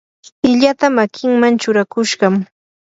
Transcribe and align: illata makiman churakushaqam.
illata 0.49 0.87
makiman 0.97 1.53
churakushaqam. 1.61 2.35